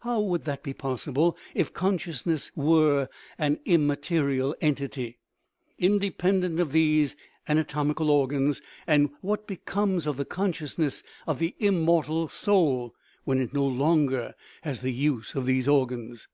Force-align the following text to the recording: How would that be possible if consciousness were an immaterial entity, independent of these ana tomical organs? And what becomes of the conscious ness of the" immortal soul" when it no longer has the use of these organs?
How 0.00 0.22
would 0.22 0.44
that 0.46 0.62
be 0.62 0.72
possible 0.72 1.36
if 1.54 1.74
consciousness 1.74 2.50
were 2.56 3.10
an 3.36 3.60
immaterial 3.66 4.56
entity, 4.62 5.18
independent 5.78 6.58
of 6.60 6.72
these 6.72 7.14
ana 7.46 7.62
tomical 7.62 8.08
organs? 8.08 8.62
And 8.86 9.10
what 9.20 9.46
becomes 9.46 10.06
of 10.06 10.16
the 10.16 10.24
conscious 10.24 10.78
ness 10.78 11.02
of 11.26 11.38
the" 11.40 11.54
immortal 11.70 12.26
soul" 12.28 12.94
when 13.24 13.38
it 13.38 13.52
no 13.52 13.66
longer 13.66 14.32
has 14.62 14.80
the 14.80 14.92
use 14.94 15.34
of 15.34 15.44
these 15.44 15.68
organs? 15.68 16.26